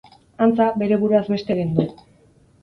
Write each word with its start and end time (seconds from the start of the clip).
Antza, 0.45 0.69
bere 0.83 0.97
buruaz 1.03 1.21
beste 1.35 1.55
egin 1.59 1.77
du. 1.81 1.87